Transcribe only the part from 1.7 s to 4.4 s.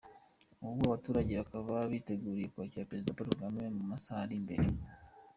biteguriye kwakira Perezida Paul Kagame mu masaha ari